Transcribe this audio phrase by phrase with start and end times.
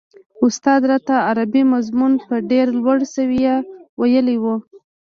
[0.45, 3.55] استاد راته عربي مضمون په ډېره لوړه سويه
[3.99, 4.45] ويلی و.